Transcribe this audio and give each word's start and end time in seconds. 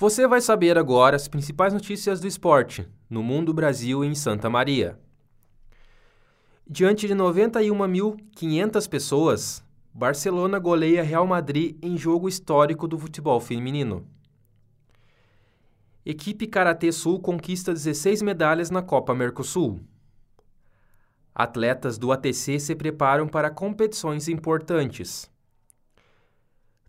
Você 0.00 0.26
vai 0.26 0.40
saber 0.40 0.78
agora 0.78 1.14
as 1.14 1.28
principais 1.28 1.74
notícias 1.74 2.20
do 2.20 2.26
esporte 2.26 2.88
no 3.10 3.22
mundo 3.22 3.52
Brasil 3.52 4.02
e 4.02 4.08
em 4.08 4.14
Santa 4.14 4.48
Maria. 4.48 4.98
Diante 6.66 7.06
de 7.06 7.14
91.500 7.14 8.88
pessoas, 8.88 9.62
Barcelona 9.92 10.58
goleia 10.58 11.02
Real 11.02 11.26
Madrid 11.26 11.76
em 11.82 11.98
jogo 11.98 12.30
histórico 12.30 12.88
do 12.88 12.98
futebol 12.98 13.38
feminino. 13.40 14.06
Equipe 16.02 16.46
Karatê 16.46 16.90
Sul 16.92 17.20
conquista 17.20 17.74
16 17.74 18.22
medalhas 18.22 18.70
na 18.70 18.80
Copa 18.80 19.14
Mercosul. 19.14 19.80
Atletas 21.34 21.98
do 21.98 22.10
ATC 22.10 22.58
se 22.58 22.74
preparam 22.74 23.28
para 23.28 23.50
competições 23.50 24.28
importantes. 24.28 25.30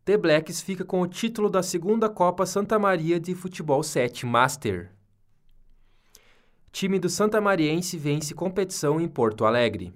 The 0.03 0.17
Blacks 0.17 0.61
fica 0.61 0.83
com 0.83 0.99
o 1.01 1.07
título 1.07 1.47
da 1.47 1.61
segunda 1.61 2.09
Copa 2.09 2.43
Santa 2.43 2.79
Maria 2.79 3.19
de 3.19 3.35
Futebol 3.35 3.83
7 3.83 4.25
Master. 4.25 4.91
Time 6.71 6.97
do 6.97 7.07
Santa 7.07 7.39
Mariense 7.39 7.99
vence 7.99 8.33
competição 8.33 8.99
em 8.99 9.07
Porto 9.07 9.45
Alegre. 9.45 9.93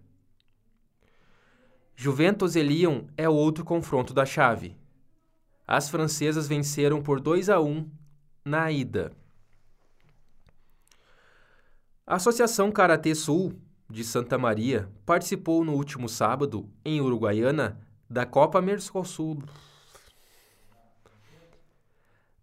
Juventus 1.96 2.54
e 2.54 2.62
Lyon 2.62 3.06
é 3.16 3.28
outro 3.28 3.64
confronto 3.64 4.12
da 4.12 4.26
chave. 4.26 4.76
As 5.66 5.88
francesas 5.88 6.46
venceram 6.46 7.02
por 7.02 7.20
2 7.20 7.48
a 7.48 7.60
1 7.60 7.90
na 8.44 8.70
ida. 8.70 9.12
A 12.06 12.16
Associação 12.16 12.70
Karatê 12.70 13.14
Sul 13.14 13.58
de 13.90 14.04
Santa 14.04 14.36
Maria 14.36 14.88
participou 15.04 15.64
no 15.64 15.72
último 15.72 16.08
sábado, 16.08 16.68
em 16.84 17.00
Uruguaiana, 17.00 17.80
da 18.08 18.24
Copa 18.24 18.60
Mercosul 18.60 19.42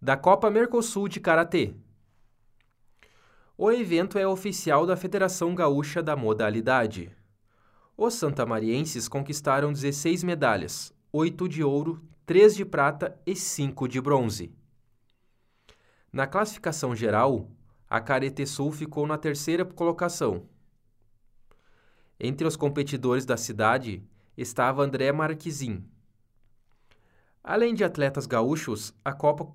da 0.02 0.18
Copa 0.18 0.50
Mercosul 0.50 1.08
de 1.08 1.18
Karatê, 1.18 1.74
o 3.56 3.70
evento 3.70 4.18
é 4.18 4.26
oficial 4.26 4.84
da 4.84 4.96
Federação 4.96 5.54
Gaúcha 5.54 6.02
da 6.02 6.16
modalidade. 6.16 7.16
Os 7.96 8.14
santamarienses 8.14 9.06
conquistaram 9.06 9.72
16 9.72 10.24
medalhas, 10.24 10.92
8 11.12 11.48
de 11.48 11.62
ouro, 11.62 12.02
3 12.26 12.56
de 12.56 12.64
prata 12.64 13.16
e 13.24 13.36
5 13.36 13.86
de 13.86 14.00
bronze. 14.00 14.52
Na 16.12 16.26
classificação 16.26 16.94
geral, 16.94 17.48
a 17.88 18.00
Carete 18.00 18.44
Sul 18.46 18.72
ficou 18.72 19.06
na 19.06 19.16
terceira 19.16 19.64
colocação. 19.64 20.48
Entre 22.18 22.44
os 22.46 22.56
competidores 22.56 23.24
da 23.24 23.36
cidade 23.36 24.02
estava 24.36 24.82
André 24.82 25.12
Marquezin. 25.12 25.84
Além 27.44 27.74
de 27.74 27.84
atletas 27.84 28.26
gaúchos, 28.26 28.92
a 29.04 29.12
Copa 29.12 29.52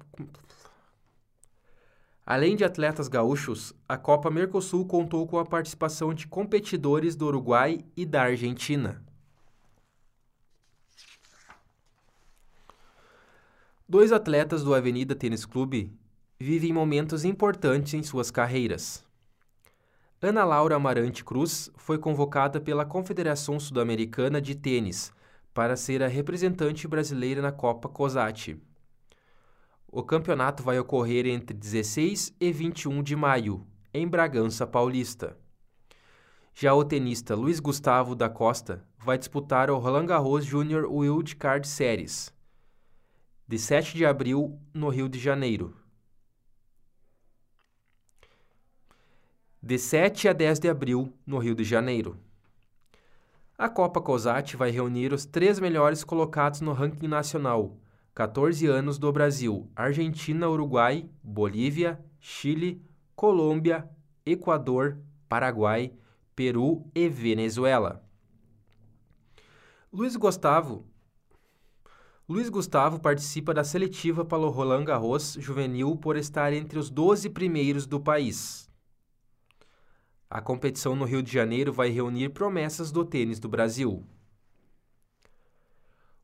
Além 2.30 2.56
de 2.56 2.64
atletas 2.64 3.08
gaúchos, 3.08 3.74
a 3.88 3.98
Copa 3.98 4.30
Mercosul 4.30 4.86
contou 4.86 5.26
com 5.26 5.40
a 5.40 5.46
participação 5.46 6.14
de 6.14 6.28
competidores 6.28 7.16
do 7.16 7.26
Uruguai 7.26 7.84
e 7.98 8.06
da 8.06 8.22
Argentina. 8.22 9.04
Dois 13.88 14.12
atletas 14.12 14.64
do 14.64 14.76
Avenida 14.76 15.16
Tênis 15.16 15.44
Clube 15.44 15.92
vivem 16.40 16.72
momentos 16.72 17.26
importantes 17.26 17.96
em 17.96 18.04
suas 18.04 18.30
carreiras. 18.30 19.04
Ana 20.22 20.46
Laura 20.46 20.76
Amarante 20.76 21.26
Cruz 21.26 21.72
foi 21.78 21.98
convocada 21.98 22.62
pela 22.62 22.86
Confederação 22.86 23.60
Sul-Americana 23.60 24.40
de 24.40 24.54
Tênis 24.54 25.12
para 25.52 25.76
ser 25.76 26.04
a 26.04 26.08
representante 26.08 26.88
brasileira 26.88 27.42
na 27.42 27.52
Copa 27.52 27.90
COSAT. 27.90 28.69
O 29.92 30.04
campeonato 30.04 30.62
vai 30.62 30.78
ocorrer 30.78 31.26
entre 31.26 31.58
16 31.58 32.36
e 32.40 32.52
21 32.52 33.02
de 33.02 33.16
maio, 33.16 33.66
em 33.92 34.08
Bragança 34.08 34.68
Paulista. 34.68 35.36
Já 36.54 36.76
o 36.76 36.86
tenista 36.86 37.34
Luiz 37.34 37.60
Gustavo 37.60 38.14
da 38.14 38.30
Costa 38.30 38.86
vai 39.00 39.18
disputar 39.18 39.72
o 39.72 39.80
Roland 39.80 40.06
Garros 40.06 40.46
Junior 40.46 40.86
Wild 40.86 41.36
Card 41.38 41.68
Series, 41.68 42.32
de 43.48 43.58
7 43.58 43.98
de 43.98 44.06
abril, 44.06 44.60
no 44.72 44.90
Rio 44.90 45.10
de 45.10 45.18
Janeiro. 45.18 45.76
De 49.62 49.80
7 49.80 50.28
a 50.30 50.34
10 50.34 50.60
de 50.60 50.70
abril, 50.70 51.12
no 51.26 51.40
Rio 51.40 51.56
de 51.56 51.64
Janeiro. 51.64 52.16
A 53.58 53.68
Copa 53.68 54.00
COSAT 54.00 54.56
vai 54.56 54.70
reunir 54.70 55.12
os 55.14 55.26
três 55.26 55.60
melhores 55.60 56.04
colocados 56.04 56.62
no 56.62 56.74
ranking 56.74 57.08
nacional 57.08 57.76
14 58.14 58.68
anos 58.68 58.98
do 58.98 59.12
Brasil, 59.12 59.72
Argentina, 59.76 60.50
Uruguai, 60.50 61.10
Bolívia, 61.24 62.04
Chile, 62.20 62.82
Colômbia, 63.16 63.90
Equador, 64.26 65.00
Paraguai, 65.28 65.94
Peru 66.36 66.90
e 66.94 67.08
Venezuela. 67.08 68.04
Luiz 69.92 70.16
Gustavo 70.16 70.86
Luiz 72.28 72.50
Gustavo 72.50 73.00
participa 73.00 73.54
da 73.54 73.64
seletiva 73.64 74.24
para 74.24 74.40
o 74.40 74.50
Roland 74.50 74.84
Garros 74.84 75.36
juvenil 75.40 75.96
por 75.96 76.16
estar 76.16 76.54
entre 76.54 76.78
os 76.78 76.90
12 76.90 77.30
primeiros 77.30 77.88
do 77.88 78.00
país. 78.00 78.70
A 80.30 80.40
competição 80.40 80.96
no 80.96 81.06
Rio 81.06 81.24
de 81.24 81.32
Janeiro 81.32 81.74
vai 81.74 81.90
reunir 81.90 82.30
promessas 82.30 82.92
do 82.92 83.04
tênis 83.04 83.40
do 83.40 83.50
Brasil 83.50 84.06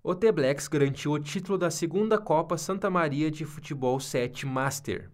o 0.07 0.13
The 0.13 0.31
Blacks 0.31 0.67
garantiu 0.67 1.13
o 1.13 1.19
título 1.19 1.57
da 1.57 1.71
segunda 1.71 2.19
Copa 2.19 2.59
Santa 2.59 2.91
Maria 2.91 3.31
de 3.31 3.43
Futebol 3.43 3.99
7 3.99 4.45
Master. 4.45 5.09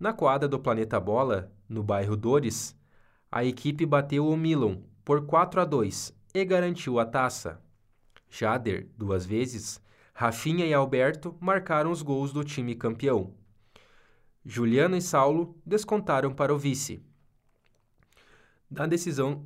Na 0.00 0.10
quadra 0.10 0.48
do 0.48 0.58
Planeta 0.58 0.98
Bola, 0.98 1.52
no 1.68 1.82
bairro 1.82 2.16
Dores, 2.16 2.74
a 3.30 3.44
equipe 3.44 3.84
bateu 3.84 4.26
o 4.26 4.38
Milan 4.38 4.78
por 5.04 5.26
4 5.26 5.60
a 5.60 5.66
2 5.66 6.14
e 6.32 6.44
garantiu 6.46 6.98
a 6.98 7.04
taça. 7.04 7.60
Jader, 8.30 8.88
duas 8.96 9.26
vezes, 9.26 9.78
Rafinha 10.14 10.64
e 10.64 10.72
Alberto 10.72 11.36
marcaram 11.38 11.90
os 11.90 12.00
gols 12.00 12.32
do 12.32 12.42
time 12.42 12.74
campeão. 12.74 13.34
Juliano 14.46 14.96
e 14.96 15.02
Saulo 15.02 15.60
descontaram 15.64 16.34
para 16.34 16.54
o 16.54 16.58
vice. 16.58 17.02
Na 18.70 18.86
decisão. 18.86 19.44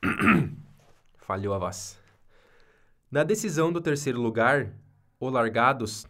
Falhou 1.18 1.54
a 1.54 1.58
voz. 1.58 1.99
Na 3.10 3.24
decisão 3.24 3.72
do 3.72 3.80
terceiro 3.80 4.20
lugar, 4.22 4.72
o 5.18 5.28
Largados, 5.28 6.06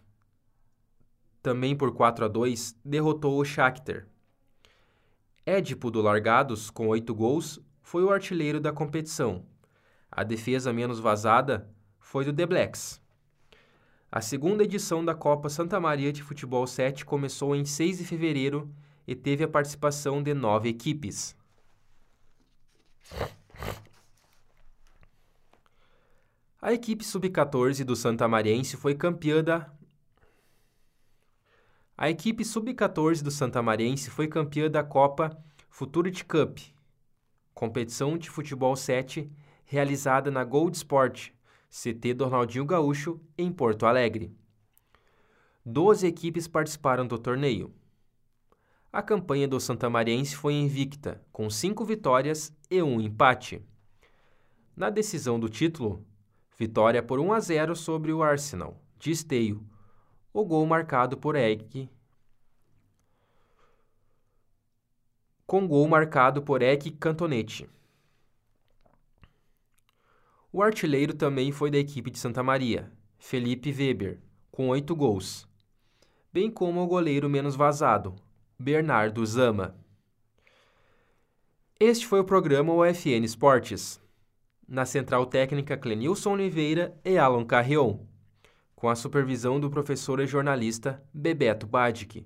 também 1.41 1.75
por 1.75 1.95
4 1.95 2.25
a 2.25 2.27
2, 2.27 2.75
derrotou 2.85 3.39
o 3.39 3.43
Shakhtar. 3.43 4.05
Édipo 5.43 5.89
do 5.89 5.99
Largados, 5.99 6.69
com 6.69 6.87
oito 6.89 7.15
gols, 7.15 7.59
foi 7.81 8.03
o 8.03 8.11
artilheiro 8.11 8.59
da 8.59 8.71
competição. 8.71 9.43
A 10.11 10.23
defesa 10.23 10.71
menos 10.71 10.99
vazada 10.99 11.67
foi 11.99 12.23
do 12.23 12.31
The 12.31 12.45
Blacks. 12.45 13.01
A 14.11 14.21
segunda 14.21 14.63
edição 14.63 15.03
da 15.03 15.15
Copa 15.15 15.49
Santa 15.49 15.79
Maria 15.79 16.13
de 16.13 16.21
Futebol 16.21 16.67
7 16.67 17.03
começou 17.03 17.55
em 17.55 17.65
6 17.65 17.97
de 17.97 18.05
fevereiro 18.05 18.71
e 19.07 19.15
teve 19.15 19.43
a 19.43 19.47
participação 19.47 20.21
de 20.21 20.35
nove 20.35 20.69
equipes. 20.69 21.35
A 26.63 26.71
equipe 26.71 27.03
sub-14 27.03 27.83
do 27.83 27.95
Santa 27.95 28.27
Mariense 28.27 28.77
foi 28.77 28.93
campeã 28.93 29.43
da 29.43 29.73
A 31.97 32.07
equipe 32.07 32.45
sub-14 32.45 33.23
do 33.23 33.31
Santa 33.31 33.63
Mariense 33.63 34.11
foi 34.11 34.27
campeã 34.27 34.69
da 34.69 34.83
Copa 34.83 35.35
Futurity 35.71 36.23
Cup, 36.23 36.59
competição 37.51 38.15
de 38.15 38.29
futebol 38.29 38.75
7 38.75 39.27
realizada 39.65 40.29
na 40.29 40.43
Gold 40.43 40.77
Sport, 40.77 41.31
CT 41.67 42.13
do 42.13 42.25
Ronaldinho 42.25 42.63
Gaúcho, 42.63 43.19
em 43.35 43.51
Porto 43.51 43.87
Alegre. 43.87 44.31
Doze 45.65 46.05
equipes 46.05 46.47
participaram 46.47 47.07
do 47.07 47.17
torneio. 47.17 47.73
A 48.93 49.01
campanha 49.01 49.47
do 49.47 49.59
Santa 49.59 49.89
Mariense 49.89 50.35
foi 50.35 50.53
invicta, 50.53 51.25
com 51.31 51.49
cinco 51.49 51.83
vitórias 51.83 52.55
e 52.69 52.83
um 52.83 53.01
empate. 53.01 53.63
Na 54.75 54.91
decisão 54.91 55.39
do 55.39 55.49
título, 55.49 56.05
Vitória 56.61 57.01
por 57.01 57.19
1 57.19 57.33
a 57.33 57.39
0 57.39 57.75
sobre 57.75 58.13
o 58.13 58.21
Arsenal, 58.21 58.79
de 58.99 59.09
Esteio. 59.09 59.65
O 60.31 60.45
gol 60.45 60.63
marcado 60.67 61.17
por 61.17 61.35
Eck. 61.35 61.89
Com 65.47 65.67
gol 65.67 65.87
marcado 65.87 66.43
por 66.43 66.61
Eck 66.61 66.91
Cantonete. 66.91 67.67
O 70.53 70.61
artilheiro 70.61 71.15
também 71.15 71.51
foi 71.51 71.71
da 71.71 71.79
equipe 71.79 72.11
de 72.11 72.19
Santa 72.19 72.43
Maria, 72.43 72.91
Felipe 73.17 73.71
Weber, 73.71 74.21
com 74.51 74.69
oito 74.69 74.95
gols, 74.95 75.49
bem 76.31 76.51
como 76.51 76.79
o 76.83 76.87
goleiro 76.87 77.27
menos 77.27 77.55
vazado, 77.55 78.13
Bernardo 78.59 79.25
Zama. 79.25 79.75
Este 81.79 82.05
foi 82.05 82.19
o 82.19 82.23
programa 82.23 82.71
UFN 82.71 83.25
Esportes 83.25 83.99
na 84.71 84.85
central 84.85 85.25
técnica 85.25 85.75
Clenilson 85.75 86.31
Oliveira 86.31 86.95
e 87.03 87.17
Alan 87.17 87.43
Carrion, 87.43 87.99
com 88.73 88.87
a 88.87 88.95
supervisão 88.95 89.59
do 89.59 89.69
professor 89.69 90.21
e 90.21 90.25
jornalista 90.25 91.03
Bebeto 91.13 91.67
Badic. 91.67 92.25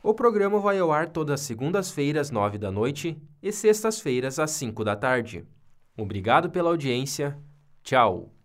O 0.00 0.14
programa 0.14 0.60
vai 0.60 0.78
ao 0.78 0.92
ar 0.92 1.08
todas 1.08 1.40
as 1.40 1.46
segundas-feiras, 1.46 2.30
nove 2.30 2.56
da 2.56 2.70
noite, 2.70 3.20
e 3.42 3.50
sextas-feiras, 3.50 4.38
às 4.38 4.52
cinco 4.52 4.84
da 4.84 4.94
tarde. 4.94 5.44
Obrigado 5.98 6.50
pela 6.50 6.70
audiência. 6.70 7.36
Tchau. 7.82 8.35